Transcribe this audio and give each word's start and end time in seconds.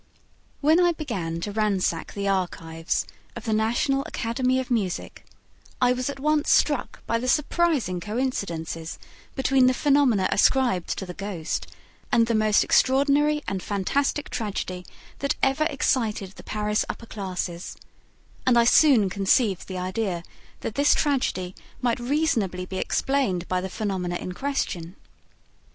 When 0.61 0.79
I 0.83 0.93
began 0.93 1.39
to 1.41 1.51
ransack 1.51 2.13
the 2.13 2.27
archives 2.27 3.05
of 3.35 3.45
the 3.45 3.53
National 3.53 4.03
Academy 4.07 4.59
of 4.59 4.71
Music 4.71 5.23
I 5.79 5.93
was 5.93 6.09
at 6.09 6.19
once 6.19 6.49
struck 6.51 7.05
by 7.05 7.19
the 7.19 7.27
surprising 7.27 7.99
coincidences 7.99 8.97
between 9.35 9.67
the 9.67 9.75
phenomena 9.75 10.27
ascribed 10.31 10.87
to 10.97 11.05
the 11.05 11.13
"ghost" 11.13 11.67
and 12.11 12.25
the 12.25 12.33
most 12.33 12.63
extraordinary 12.63 13.43
and 13.47 13.61
fantastic 13.61 14.31
tragedy 14.31 14.87
that 15.19 15.35
ever 15.43 15.65
excited 15.65 16.31
the 16.31 16.41
Paris 16.43 16.83
upper 16.89 17.05
classes; 17.05 17.77
and 18.43 18.57
I 18.57 18.63
soon 18.63 19.07
conceived 19.07 19.67
the 19.67 19.77
idea 19.77 20.23
that 20.61 20.73
this 20.73 20.95
tragedy 20.95 21.53
might 21.79 21.99
reasonably 21.99 22.65
be 22.65 22.79
explained 22.79 23.47
by 23.47 23.61
the 23.61 23.69
phenomena 23.69 24.15
in 24.15 24.31
question. 24.33 24.95